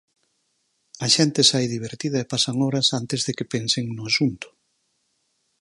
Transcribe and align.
A 1.05 1.07
xente 1.15 1.41
sae 1.49 1.67
divertida 1.75 2.17
e 2.21 2.29
pasan 2.33 2.57
horas 2.65 2.87
antes 2.99 3.21
de 3.27 3.31
que 3.37 3.49
pensen 3.53 3.85
no 3.95 4.03
asunto. 4.11 4.47